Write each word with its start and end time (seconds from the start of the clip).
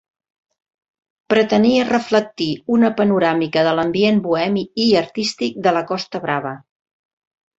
Pretenia 1.33 1.83
reflectir 1.89 2.47
una 2.77 2.89
panoràmica 3.01 3.65
de 3.69 3.75
l'ambient 3.79 4.23
bohemi 4.27 4.63
i 4.85 4.89
artístic 5.05 5.59
de 5.67 5.75
la 5.77 5.87
Costa 5.93 6.23
Brava. 6.25 6.55